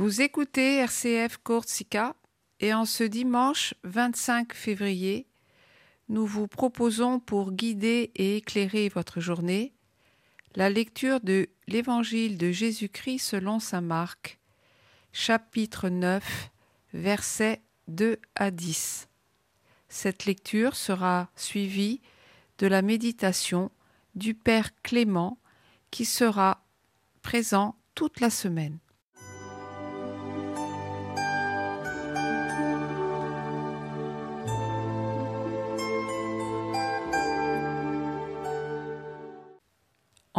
[0.00, 2.16] Vous écoutez RCF Corsica
[2.58, 5.26] et en ce dimanche 25 février,
[6.08, 9.74] nous vous proposons pour guider et éclairer votre journée
[10.54, 14.38] la lecture de l'Évangile de Jésus-Christ selon Saint Marc,
[15.12, 16.50] chapitre 9,
[16.94, 19.06] versets 2 à 10.
[19.90, 22.00] Cette lecture sera suivie
[22.56, 23.70] de la méditation
[24.14, 25.36] du Père Clément
[25.90, 26.64] qui sera
[27.20, 28.78] présent toute la semaine.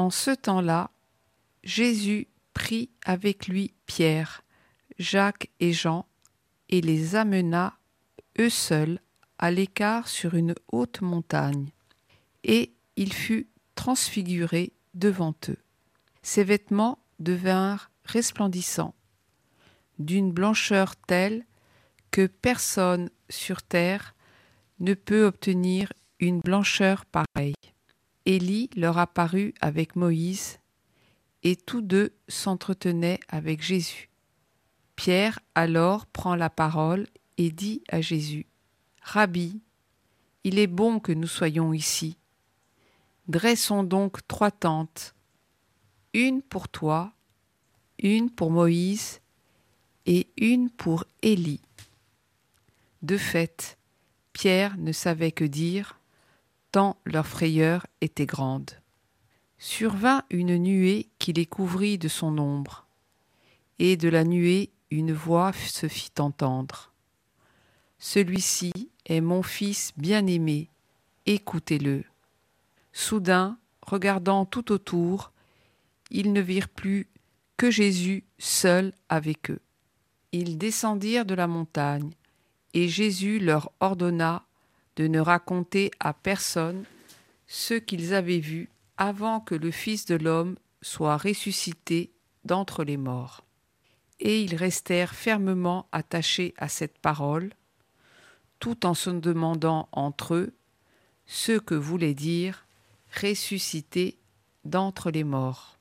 [0.01, 0.89] En ce temps-là,
[1.63, 4.43] Jésus prit avec lui Pierre,
[4.97, 6.07] Jacques et Jean,
[6.69, 7.77] et les amena,
[8.39, 8.99] eux seuls,
[9.37, 11.69] à l'écart sur une haute montagne.
[12.43, 15.59] Et il fut transfiguré devant eux.
[16.23, 18.95] Ses vêtements devinrent resplendissants,
[19.99, 21.45] d'une blancheur telle
[22.09, 24.15] que personne sur terre
[24.79, 27.53] ne peut obtenir une blancheur pareille.
[28.25, 30.59] Élie leur apparut avec Moïse,
[31.43, 34.09] et tous deux s'entretenaient avec Jésus.
[34.95, 38.45] Pierre alors prend la parole et dit à Jésus,
[39.01, 39.61] Rabbi,
[40.43, 42.17] il est bon que nous soyons ici.
[43.27, 45.15] Dressons donc trois tentes,
[46.13, 47.13] une pour toi,
[47.99, 49.21] une pour Moïse
[50.05, 51.61] et une pour Élie.
[53.01, 53.77] De fait,
[54.33, 55.99] Pierre ne savait que dire,
[56.71, 58.71] tant leur frayeur était grande.
[59.57, 62.85] Survint une nuée qui les couvrit de son ombre,
[63.79, 66.91] et de la nuée une voix se fit entendre.
[67.99, 68.71] Celui-ci
[69.05, 70.69] est mon fils bien-aimé,
[71.25, 72.03] écoutez-le.
[72.93, 75.31] Soudain, regardant tout autour,
[76.09, 77.07] ils ne virent plus
[77.57, 79.61] que Jésus seul avec eux.
[80.31, 82.11] Ils descendirent de la montagne,
[82.73, 84.45] et Jésus leur ordonna
[85.01, 86.83] de ne raconter à personne
[87.47, 92.11] ce qu'ils avaient vu avant que le Fils de l'homme soit ressuscité
[92.45, 93.43] d'entre les morts.
[94.19, 97.51] Et ils restèrent fermement attachés à cette parole,
[98.59, 100.53] tout en se demandant entre eux
[101.25, 102.67] ce que voulait dire
[103.19, 104.19] ressuscité
[104.65, 105.79] d'entre les morts.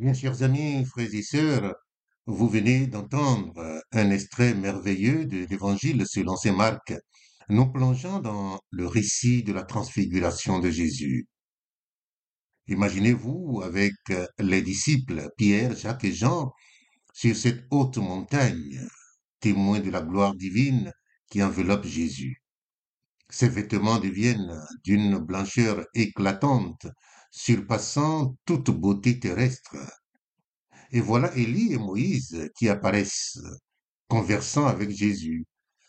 [0.00, 1.74] Bien, chers amis, frères et sœurs,
[2.24, 6.94] vous venez d'entendre un extrait merveilleux de l'Évangile selon saint Marc,
[7.50, 11.26] nous plongeant dans le récit de la transfiguration de Jésus.
[12.68, 13.92] Imaginez-vous avec
[14.38, 16.50] les disciples Pierre, Jacques et Jean
[17.12, 18.80] sur cette haute montagne,
[19.38, 20.94] témoins de la gloire divine
[21.30, 22.42] qui enveloppe Jésus.
[23.28, 26.86] Ses vêtements deviennent d'une blancheur éclatante
[27.30, 29.76] surpassant toute beauté terrestre.
[30.92, 33.38] Et voilà Élie et Moïse qui apparaissent,
[34.08, 35.44] conversant avec Jésus,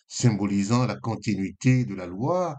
[0.08, 2.56] symbolisant la continuité de la loi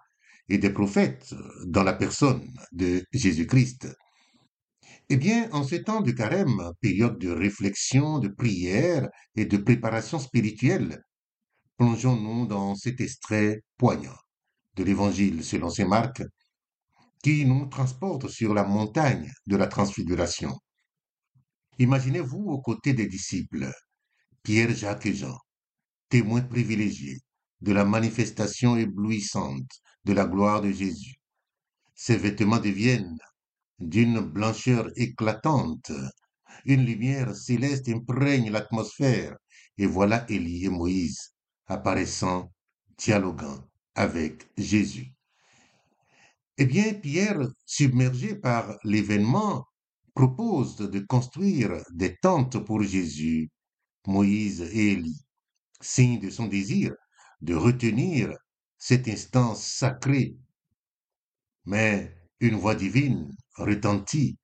[0.48, 1.34] et des prophètes
[1.66, 3.88] dans la personne de Jésus-Christ.
[5.08, 10.18] Eh bien, en ce temps de carême, période de réflexion, de prière et de préparation
[10.18, 11.02] spirituelle,
[11.76, 14.16] plongeons-nous dans cet extrait poignant
[14.76, 16.22] de l'Évangile selon saint Marc,
[17.22, 20.58] qui nous transporte sur la montagne de la transfiguration.
[21.78, 23.72] Imaginez-vous aux côtés des disciples,
[24.42, 25.38] Pierre, Jacques et Jean,
[26.08, 27.20] témoins privilégiés
[27.60, 29.70] de la manifestation éblouissante
[30.04, 31.14] de la gloire de Jésus.
[31.94, 33.18] Ces vêtements deviennent
[33.78, 35.92] d'une blancheur éclatante,
[36.64, 39.36] une lumière céleste imprègne l'atmosphère,
[39.78, 41.32] et voilà Élie et Moïse
[41.66, 42.52] apparaissant,
[42.98, 45.12] dialoguant avec Jésus.
[46.58, 49.66] Eh bien, Pierre, submergé par l'événement,
[50.14, 53.50] propose de construire des tentes pour Jésus,
[54.06, 55.24] Moïse et Élie,
[55.80, 56.94] signe de son désir
[57.42, 58.36] de retenir
[58.78, 60.36] cette instance sacrée.
[61.64, 64.38] Mais une voix divine retentit,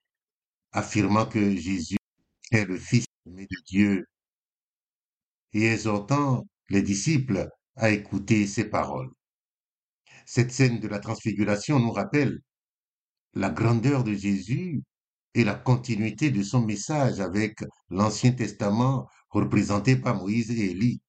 [0.72, 1.96] affirmant que Jésus
[2.52, 4.06] est le Fils de Dieu,
[5.52, 9.10] et exhortant les disciples à écouter ses paroles.
[10.30, 12.40] Cette scène de la transfiguration nous rappelle
[13.32, 14.82] la grandeur de Jésus
[15.32, 21.00] et la continuité de son message avec l'Ancien Testament représenté par Moïse et Élie.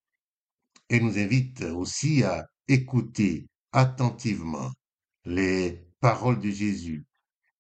[0.88, 4.72] Et nous invite aussi à écouter attentivement
[5.26, 7.06] les paroles de Jésus,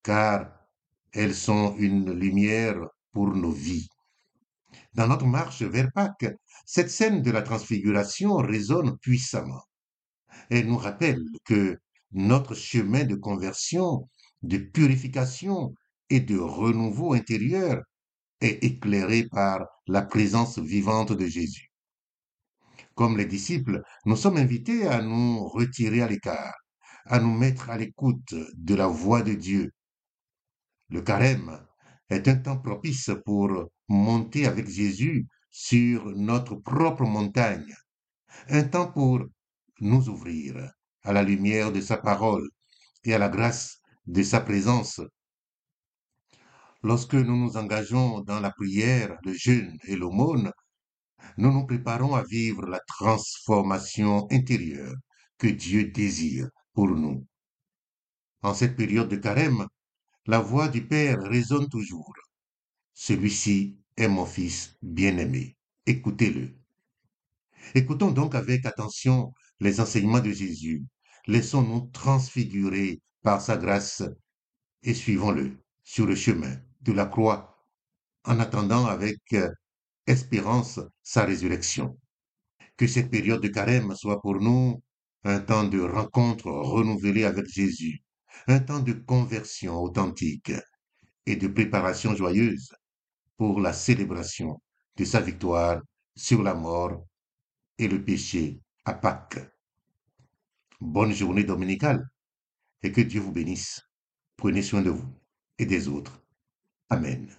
[0.01, 0.49] car
[1.11, 2.79] elles sont une lumière
[3.11, 3.89] pour nos vies.
[4.93, 6.33] Dans notre marche vers Pâques,
[6.65, 9.63] cette scène de la transfiguration résonne puissamment.
[10.49, 11.77] Elle nous rappelle que
[12.11, 14.09] notre chemin de conversion,
[14.41, 15.73] de purification
[16.09, 17.81] et de renouveau intérieur
[18.41, 21.71] est éclairé par la présence vivante de Jésus.
[22.95, 26.55] Comme les disciples, nous sommes invités à nous retirer à l'écart,
[27.05, 29.71] à nous mettre à l'écoute de la voix de Dieu.
[30.89, 31.59] Le carême
[32.09, 37.73] est un temps propice pour monter avec Jésus sur notre propre montagne,
[38.49, 39.21] un temps pour
[39.81, 40.71] nous ouvrir
[41.03, 42.47] à la lumière de sa parole
[43.03, 45.01] et à la grâce de sa présence.
[46.83, 50.51] Lorsque nous nous engageons dans la prière, le jeûne et l'aumône,
[51.37, 54.95] nous nous préparons à vivre la transformation intérieure
[55.37, 57.25] que Dieu désire pour nous.
[58.41, 59.67] En cette période de carême,
[60.25, 62.13] la voix du Père résonne toujours.
[62.93, 65.57] Celui-ci est mon Fils bien-aimé.
[65.85, 66.55] Écoutez-le.
[67.75, 70.85] Écoutons donc avec attention les enseignements de Jésus.
[71.27, 74.03] Laissons-nous transfigurer par sa grâce
[74.83, 77.65] et suivons-le sur le chemin de la croix
[78.23, 79.51] en attendant avec euh,
[80.07, 81.97] espérance sa résurrection.
[82.77, 84.81] Que cette période de carême soit pour nous
[85.23, 88.01] un temps de rencontre renouvelée avec Jésus,
[88.47, 90.53] un temps de conversion authentique
[91.25, 92.73] et de préparation joyeuse
[93.37, 94.61] pour la célébration
[94.95, 95.81] de sa victoire
[96.15, 97.05] sur la mort
[97.77, 99.39] et le péché à Pâques.
[100.81, 102.09] Bonne journée dominicale
[102.81, 103.81] et que Dieu vous bénisse.
[104.37, 105.13] Prenez soin de vous
[105.57, 106.23] et des autres.
[106.89, 107.29] Amen.